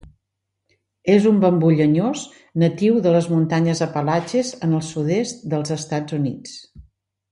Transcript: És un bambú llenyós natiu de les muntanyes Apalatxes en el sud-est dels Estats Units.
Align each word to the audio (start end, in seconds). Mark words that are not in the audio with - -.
És 1.15 1.27
un 1.31 1.35
bambú 1.43 1.69
llenyós 1.81 2.23
natiu 2.63 2.97
de 3.07 3.13
les 3.17 3.27
muntanyes 3.35 3.83
Apalatxes 3.87 4.53
en 4.69 4.75
el 4.79 4.83
sud-est 4.89 5.47
dels 5.55 5.77
Estats 5.77 6.19
Units. 6.23 6.57